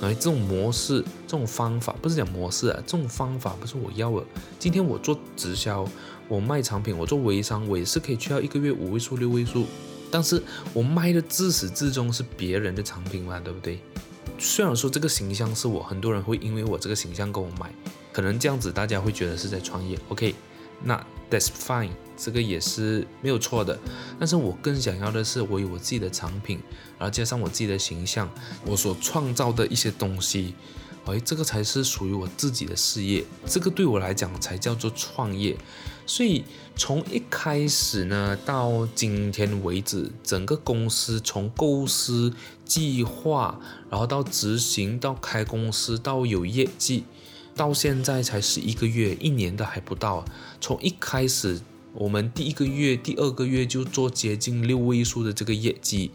[0.00, 4.24] 哎，这种模式、这种方法不是讲模式啊，这种方法不是我要的。
[4.58, 5.86] 今天我做直销，
[6.28, 9.66] 我卖产品，我做微商，我也是可以去到一个月五位数、六位数，
[10.10, 10.40] 但是
[10.72, 13.80] 我卖的自始至终是别人的产品嘛，对不对？
[14.38, 17.74] 虽然说这个形象是我，很多人会因为我这个形象跟我买，
[18.12, 20.34] 可能这样子大家会觉得是在创业，OK。
[20.86, 23.76] 那 that's fine，这个也是没有错的。
[24.20, 26.60] 但是我更想要的是，我有我自己的产品，
[26.96, 28.30] 然后加上我自己的形象，
[28.64, 30.54] 我所创造的一些东西，
[31.06, 33.24] 哎，这个才是属于我自己的事业。
[33.44, 35.56] 这个对我来讲才叫做创业。
[36.06, 36.44] 所以
[36.76, 42.32] 从一开始呢，到今天为止，整个公司从构思、
[42.64, 43.58] 计划，
[43.90, 47.02] 然后到执行，到开公司，到有业绩。
[47.56, 50.22] 到现在才十一个月，一年的还不到。
[50.60, 51.58] 从一开始，
[51.94, 56.10] 我们第一个月、第二个月就做接近六位数的这个业绩，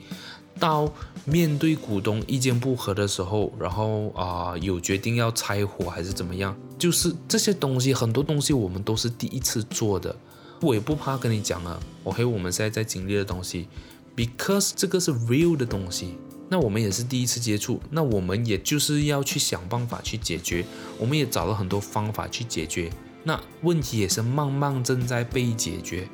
[0.60, 0.94] 到
[1.26, 10.16] 面对股东意见不合的时候，然后啊、有决定要拆伙还是怎么样，就是这些东西，很多东西我们都是第一次做的。
[10.62, 13.68] 我也不怕跟你讲啊，我还有我们现在在经历的东西
[14.16, 16.20] ，because 这个是 real 的东西。
[16.54, 20.66] 那我们也是第一次接触，那我们也就是要去想办法去解决，
[20.98, 22.92] 我们也找了很多方法去解决，
[23.24, 26.10] 那问题也是慢慢正在被解决，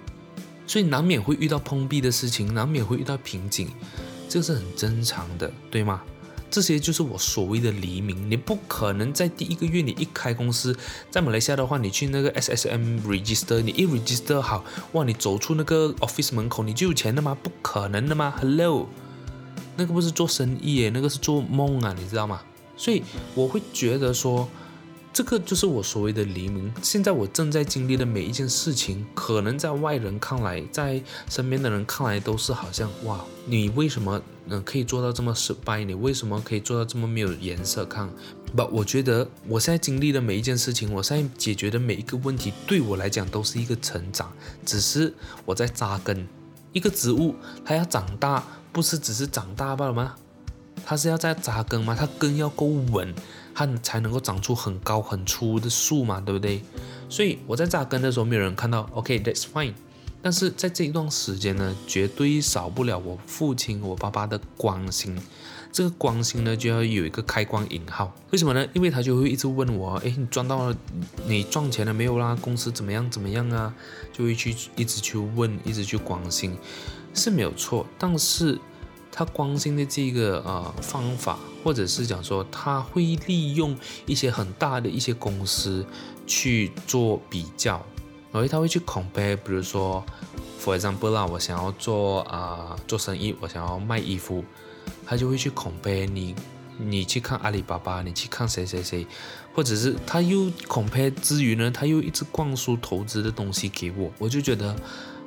[0.67, 3.67] 所以难免会遇到碰壁的事情，难免会遇到瓶颈，
[4.29, 6.03] 这是很正常的，对吗？
[6.51, 8.29] 这些就是我所谓的黎明。
[8.29, 10.77] 你不可能在第一个月你一开公司，
[11.09, 17.35] 在马来西亚的话，你去那个 SSM register，你一 register 好，哇，你走出那个 office 门口，你就有钱了吗？
[17.41, 18.87] 不可能的吗？Hello，
[19.77, 22.41] 那个不是做生意耶，那个是做梦啊，你知道吗？
[22.75, 23.03] 所以
[23.35, 24.47] 我会觉得说。
[25.13, 26.71] 这个就是我所谓的黎明。
[26.83, 35.83] 现在我正在经历的每一件事情，可能在外人看来，在身边的人看来，都是好像哇，你为什么嗯可以做到这么失败？
[35.83, 38.07] 你为什么可以做到这么没有颜色看？
[38.55, 44.31] 不，我觉得我现在经历的每一件事情，我现在解决的每一个问题，对我来讲都是一个成长，
[44.63, 45.11] 只是
[45.45, 46.27] 我在扎根。
[46.73, 47.33] 一个植物
[47.65, 48.43] 它要长大，
[48.77, 50.13] 不是只是长大罢了吗？
[50.85, 51.95] 它是要在扎根吗？
[51.97, 53.11] 它根要够稳。
[53.55, 56.61] 它才能够长出很高很粗的树嘛，对不对？
[57.09, 59.73] 所以我在扎根的时候，没有人看到，OK，that's fine。
[60.21, 65.19] 但是在这一段时间呢，绝对少不了我父亲、我爸爸的关心。
[65.71, 68.13] 这个关心呢，就要有一个开关引号。
[68.29, 68.63] 为什么呢？
[68.73, 70.75] 因为他就会一直问我，哎，你赚到了，
[71.25, 72.37] 你赚钱了没有啦？
[72.39, 73.73] 公司怎么样怎么样啊？
[74.13, 76.55] 就会去一直去问，一直去关心，
[77.17, 77.85] 是没有错。
[77.97, 78.57] 但是
[79.11, 81.37] 他关心的这个呃方法。
[81.63, 83.75] 或者是讲说，他会利用
[84.05, 85.85] 一些很大的一些公司
[86.25, 87.85] 去做比较，
[88.31, 90.01] 然后他会去 compare，比如说
[90.63, 94.45] ，for example 啦，我想要做啊、做生意，我想要卖衣服，
[95.05, 96.33] 他就会去 compare 你，
[96.77, 99.05] 你去看阿里巴巴，你去看谁谁谁，
[99.53, 104.73] 或者是他又 compare 之余呢，他又一直灌输投资的东西给我，我就觉得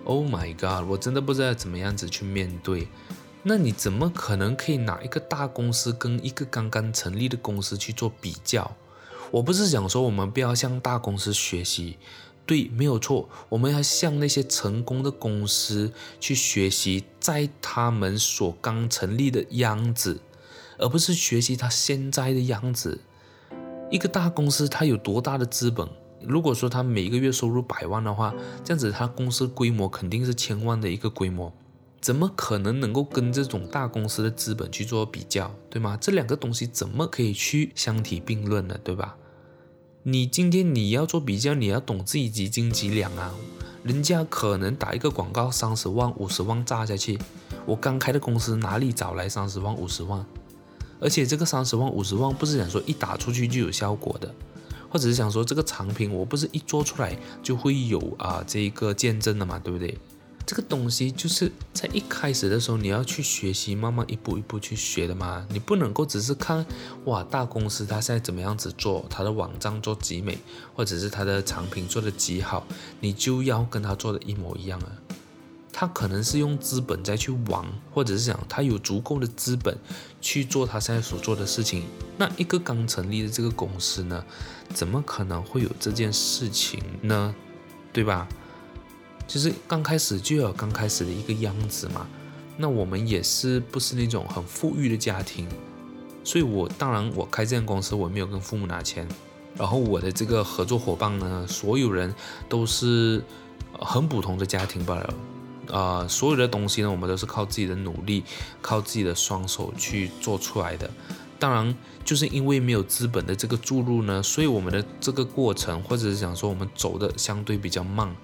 [0.04, 2.88] ，Oh my god，我真的不知道怎么样子去面对。
[3.42, 8.76] 那你怎么可能可以拿一个大公司跟一个刚刚成立的公司去做比较？
[9.30, 11.96] 我不是想说我们不要向大公司学习，
[12.44, 20.20] 对，没有错，我们要向那些成功的公司去学习，在他们所刚成立的样子，
[20.76, 23.00] 而不是学习他现在的样子。
[23.90, 25.88] 一个大公司它有多大的资本？
[26.22, 31.52] 如果说他每个月收入百万的话，这样子他公司规模肯定是千万的一个规模。
[32.00, 35.98] 怎么可能能够跟这种大公司的资本去做比较，对吗？
[36.00, 39.16] 这两个东西怎么可以去相提并论呢，对吧？
[40.02, 43.34] 你今天你要做比较，你要懂自己几斤几两啊。
[43.82, 47.18] 人家可能打一个广告三十万、五十万炸下去，
[47.66, 50.24] 我刚开的公司哪里找来三十万、五十万？
[51.00, 54.34] 而且这个三十万、五十万不是想说一打出去就有效果的，
[54.90, 59.96] 或者是想说这个产品我不是一做出来就会有啊这一个见证的嘛，对不对？
[60.46, 65.46] 这个东西就是在一开始的时候你要去学习，慢慢一步一步去学的嘛。
[65.50, 66.66] 你不能够只是看
[67.04, 70.36] 哇，大公司它现在怎么样子做，它的网站做极美，
[70.74, 72.66] 或者是它的产品做得极好，
[72.98, 74.90] 你就要跟它做的一模一样啊。
[75.72, 79.78] 他可能是用资本再去玩，或者是讲他有足够的资本
[80.20, 81.84] 去做他现在所做的事情。
[82.18, 84.22] 那一个刚成立的这个公司呢，
[84.72, 87.34] 怎么可能会有这件事情呢？
[87.92, 88.28] 对吧？
[89.26, 92.06] 其实刚开始就有刚开始的一个样子嘛，
[92.56, 95.48] 那我们也是不是那种很富裕的家庭，
[96.24, 99.06] 所以我当然我开这间公司我没有跟父母拿钱，
[99.56, 102.12] 然后我的这个合作伙伴呢，所有人
[102.48, 103.22] 都是
[103.78, 105.14] 很普通的家庭罢了，
[105.72, 108.24] 啊，所有的东西呢，我们都是靠自己的努力，
[108.60, 110.90] 靠自己的双手去做出来的。
[111.40, 111.74] 当然
[112.04, 118.14] 就是因为没有资本的这个注入呢，所以我们的这个过程或者是想说我们走的相对比较慢。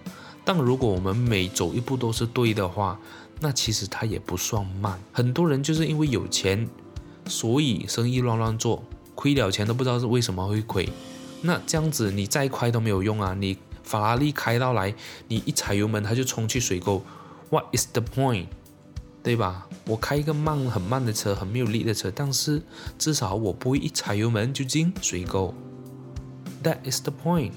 [0.45, 3.01] 但如果我们每走一步都是对的话，
[3.41, 5.01] 那其实它也不算慢。
[5.13, 6.69] 很多人就是因为有钱，
[7.27, 8.85] 所以生意乱乱做，
[9.17, 10.89] 亏了钱都不知道是为什么会亏。
[11.43, 13.35] 那这样子你再快都没有用啊！
[13.35, 14.95] 你法拉利开到来，
[15.29, 17.03] 你一踩油门它就冲去水沟
[17.51, 18.47] ，What is the point？
[19.27, 19.67] 对吧？
[19.89, 22.63] 我开一个慢很慢的车，很没有力的车，但是
[22.97, 25.53] 至少我不会一踩油门就进水沟。
[26.63, 27.51] That is the point。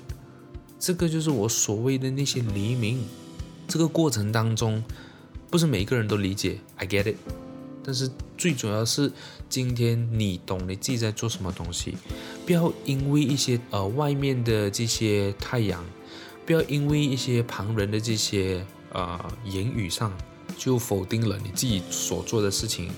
[0.80, 3.04] 这个就是我所谓的那些黎明，
[3.68, 4.84] 这个过程当中，
[5.52, 7.18] 不是每一个人都理解，I get it。
[7.84, 9.12] 但是最主要是
[9.48, 11.96] 今天你懂你自己在做什么东西，
[12.48, 15.86] 不要因为一些呃外面的这些太阳，
[16.48, 20.12] 不要因为一些旁人的这些呃言语上
[20.60, 22.92] 就否定了你自己所做的事情。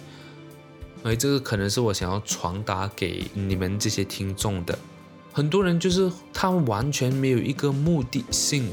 [1.04, 4.78] 而这个可能是我想要传达给你们这些听众的。
[5.32, 8.70] 很多人就是他完全没有一个目的性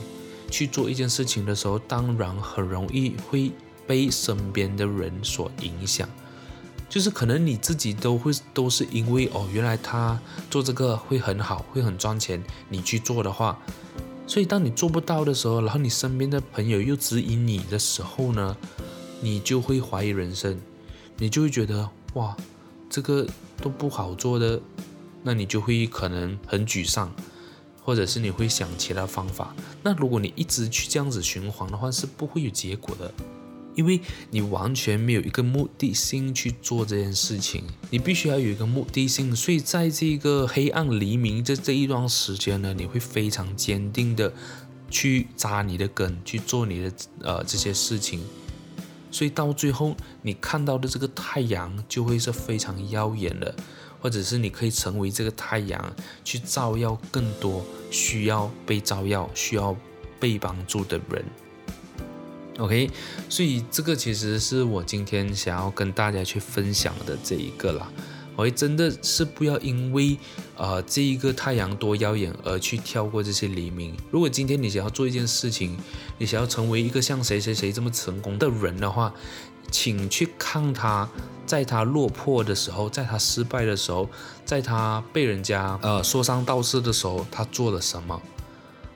[0.50, 3.52] 去做一件事情的时候，当然很容易会
[3.86, 6.08] 被身边的人所影响。
[6.88, 10.18] 就是可能你自己都会都是因为哦，原来他
[10.50, 13.58] 做这个会很好，会很赚钱，你去做的话，
[14.28, 18.54] 所以当你做不到的时候，然后你身边的朋友又指引你的时候呢，
[19.22, 20.60] 你就会怀疑人生，
[21.16, 22.36] 你就会觉得哇，
[22.90, 23.26] 这个
[23.62, 24.60] 都不好做的，
[25.22, 27.10] 那你就会可能很沮丧，
[27.82, 29.56] 或者是你会想其他方法。
[29.82, 33.10] 那如果你一直去这样子循环的话，是不会有结果的。
[33.78, 34.00] 因为
[34.32, 39.34] 你完全没有一个目的性去做这件事情，你必须要有一个目的性。
[39.36, 44.32] 所以在这个黑暗黎明这这一段时间呢，你会非常坚定的
[44.90, 48.20] 去扎你的根，去做你的呃这些事情。
[49.12, 53.54] 所以到最后，你看到的这个太阳就会是非常耀眼的，
[54.00, 59.76] 或者是你可以成为这个太阳，去照耀更多需要被照耀、需要
[60.18, 61.24] 被帮助的人。
[62.58, 62.90] OK，
[63.28, 67.90] 所以这个其实是我今天想要跟大家去分享的这一个啦。
[68.34, 70.16] 我真的是不要因为
[70.56, 73.96] 呃这一个太阳多耀眼而去跳过这些黎明。
[74.10, 75.76] 如果今天你想要做一件事情，
[76.18, 79.12] 你想要成为一个像谁谁谁这么成功的人的话，
[79.72, 81.08] 请去看他
[81.46, 84.08] 在他落魄的时候，在他失败的时候，
[84.44, 88.20] 在他被人家呃说三道四的时候，他做了什么。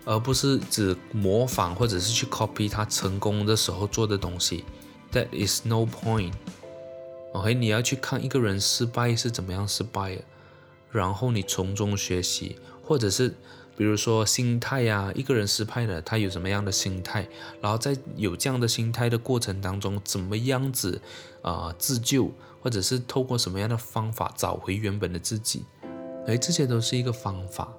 [0.04, 4.64] 而不是只模仿或者是去 copy 他成功的时候做的东西
[5.12, 6.32] ，That is no point。
[7.32, 10.22] OK，你要去看一个人失败是怎么样失败的，
[10.90, 13.34] 然后你从中学习，或者是
[13.74, 17.26] 比如说心态呀，一个人失败了，他有什么样的心态，
[17.60, 21.00] 然后在有这样的心态的过程当中，怎么样子
[21.40, 22.30] 啊、自救，
[22.60, 25.64] 或者是透过什么样的方法找回原本的自己，
[26.26, 27.72] 哎，这些都是一个方法。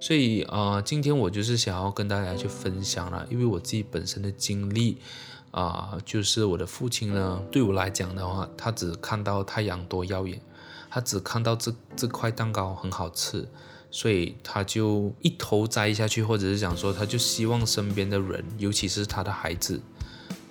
[0.00, 4.96] 所以啊、呃，今天我就是想要跟大家去分享了，因为我自己本身的经历
[5.52, 10.40] 啊、就是我的父亲呢，对我来讲的话，他只看到太阳多耀眼，
[10.88, 13.48] 他只看到这这块蛋糕很好吃，
[13.90, 19.80] 所以他就一头栽下去，或者是讲说，他就希望身边的人，尤其是他的孩子，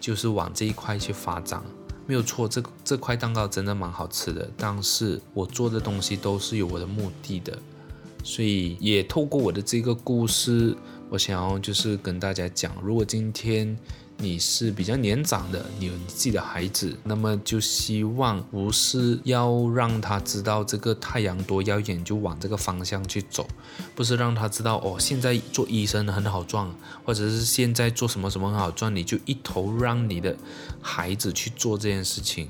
[0.02, 1.64] 就是往这一块去发展。
[2.06, 7.58] 没有错，这这块蛋糕真的蛮好吃的，但是我做的东西都是有我的目的的。
[8.30, 10.78] 所以也透过我的这个故事，
[11.10, 13.76] 我想要就是跟大家讲，如果今天
[14.18, 23.48] 你是比较年长的，你有你自己的孩子，那么就希望不是要让他知道这个太阳多耀眼，就往这个方向去走，
[23.96, 26.72] 不是让他知道哦，现在做医生很好赚，
[27.04, 30.38] 或者是现在做什么什么很好赚，你就一头让你的
[30.80, 32.48] 孩子去做这件事情。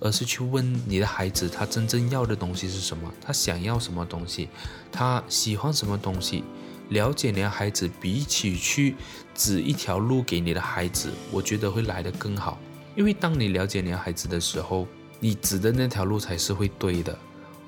[0.00, 3.12] 而是去问你的孩子，他真正要的东西是什么？
[3.20, 4.48] 他想要什么东西？
[4.92, 6.44] 他喜欢什么东西？
[6.90, 8.94] 了解你的孩子，比起去
[9.34, 12.58] 指一条路给你的孩子，我觉得会来得更好。
[12.94, 14.86] 因为当你了解你的孩子的时候，
[15.18, 17.18] 你指的那条路才是会对的。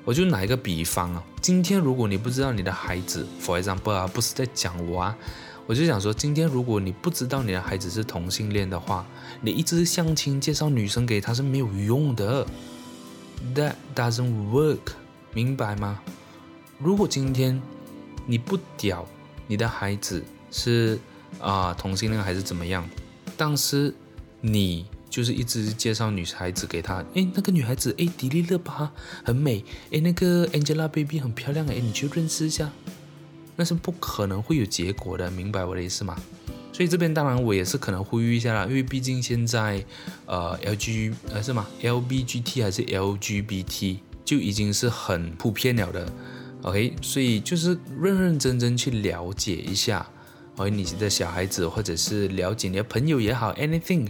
[0.05, 5.17] 我就拿一个比方啊，今天如果你不知道你的孩子，for example 啊，不是在讲我啊。
[5.67, 9.05] 我就想说，今天如果你不知道你的孩子是同性恋的话，
[9.41, 12.47] 你一直相亲介绍女生给他是没有用的。
[13.53, 14.79] That doesn't work，
[15.33, 15.99] 明白吗？
[16.79, 17.61] 如果今天
[18.25, 19.05] 你不屌
[19.45, 20.97] 你的孩子是
[21.39, 22.87] 啊、同性恋还是怎么样，
[23.35, 23.93] 但是
[24.39, 28.89] 你就是一直介绍女孩子给他，诶，那个女孩子诶，迪丽热巴
[29.25, 32.71] 很美，诶，那个 Angelababy 很漂亮，诶，你去认识一下。
[33.57, 36.15] 那是不可能会有结果的，明白我的意思吗？
[36.71, 39.83] 所以这边当然我也是可能呼吁一下啦，因为毕竟现在
[40.27, 46.07] 呃 L G 呃是吗？L B G T 还是 L G B T 就已经是很普遍了的
[46.61, 46.93] ，OK？
[47.01, 50.07] 所以就是认认真真去了解一下，
[50.55, 54.07] 而你的小孩子或者是了解你的朋友也好，anything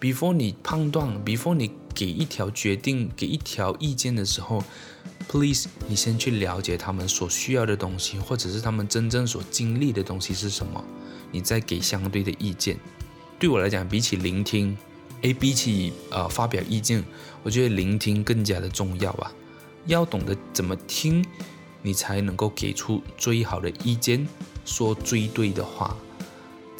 [0.00, 4.64] before 你判断，before 你给一条决定，给一条意见的时候。
[5.28, 10.84] Please，你先去了解他们所需要的东西，或者是他们真正所经历的东西是什么，
[11.30, 12.78] 你再给相对的意见。
[13.38, 14.76] 对我来讲，比起聆听，
[15.22, 17.04] 诶，比起呃发表意见，
[17.42, 19.32] 我觉得聆听更加的重要吧。
[19.86, 21.24] 要懂得怎么听，
[21.80, 24.26] 你才能够给出最好的意见，
[24.64, 25.96] 说最对的话。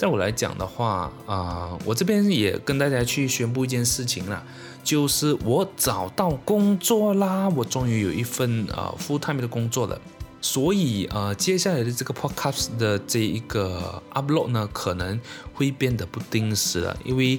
[0.01, 4.43] 在我来讲的话，啊、我这边也跟大家去宣布一件事情了，
[4.83, 10.01] 就是我找到工作啦，我终于有一份啊 full time 的工作了，
[10.41, 15.21] 所以呃接下来的这个 podcast 的这一个 upload 呢，可能
[15.53, 17.39] 会变得不定时了，因为。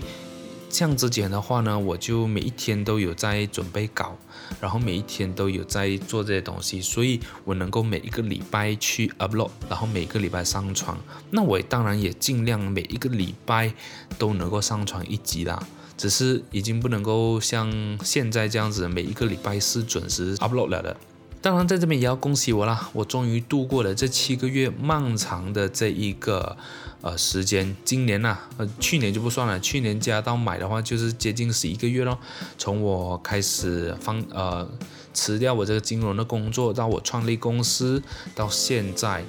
[0.72, 4.18] 像之前的话呢，我就每一天都有在准备稿，
[4.60, 10.98] 然后每一天都有在做这些东西，所以我能够每一个礼拜去 upload，然后每个礼拜上传。
[11.30, 13.74] 那我当然也尽量每一个礼拜
[14.18, 15.62] 都能够上传一集啦，
[15.98, 20.98] 只是已经不能够像现在这样子每一个礼拜是准时 upload 了的。
[21.42, 26.56] 当然，在这边也要恭喜我啦，我终于度过了这七个月漫长的这一个
[27.02, 27.76] 呃时间。
[27.84, 32.20] 今年呐、呃，去年就不算了，去年加到买的话就是接近十一个月咯。
[32.60, 34.70] 从我开始放呃
[35.14, 38.04] 辞掉我这个金融的工作，到我创立公司，
[38.36, 39.24] 到现在，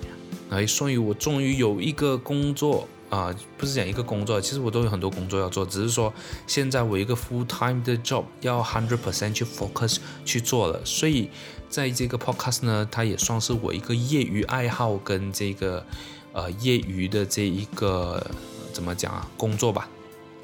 [0.50, 2.86] 哎，所以我终于有一个工作。
[3.12, 6.10] 啊、不是讲一个工作，其实我都有很多工作要做，只是说
[6.46, 11.28] 现在我一个 full time 的 job 要 hundred percent 去 focus 去做了，所以
[11.68, 15.84] 在这个 podcast 呢，它也算是我一个业余爱好跟这个
[16.32, 18.26] 呃业余的这一个
[18.72, 19.86] 怎么讲啊工作吧，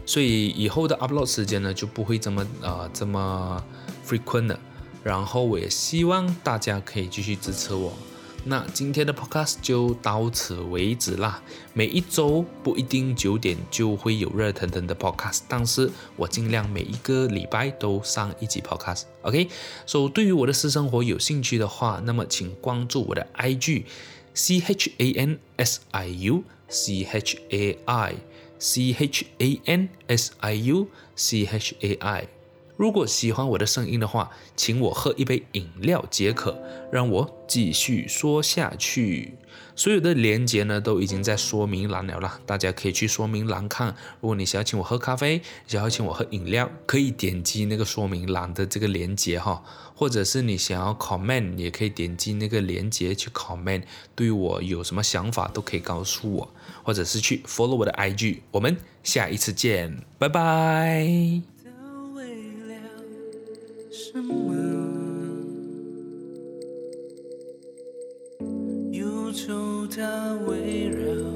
[0.04, 3.64] 所以以后的 upload 时间呢就不会这么呃这么
[4.06, 4.60] frequent 了，
[5.02, 7.94] 然后我也希望大家可以继续支持我。
[8.48, 11.42] 那今天的 podcast 就到此为止啦。
[11.74, 19.02] 每一周不一定九点就会有热腾腾的 podcast，但是我尽量每一个礼拜都上一集 podcast。
[19.20, 19.48] OK，
[19.84, 23.84] 所以对于我的私生活有兴趣的话，那么请关注我的 IG
[24.32, 28.14] C H A N S I U C H A I
[28.58, 32.28] C H A N S I U C H A I。
[32.78, 36.56] 如果喜欢我的声音的话，请我喝一杯饮料解渴，
[36.92, 39.34] 让我继续说下去。
[39.74, 43.96] 所有的连接呢都已经在说明栏了啦，大家可以去说明栏看。
[44.20, 49.64] 如果你想要请我喝咖啡，想要请我喝饮料，可以点击那个说明栏的这个连接哈，
[49.96, 53.82] 或者是你想要 comment，也可以点击那个连接去 comment，
[54.14, 56.54] 对我有什么想法都可以告诉我，
[56.84, 58.38] 或者是去 follow 我的 IG。
[58.52, 61.57] 我们下一次见，拜拜。
[64.00, 64.54] 什么？
[68.92, 71.27] 忧愁它围绕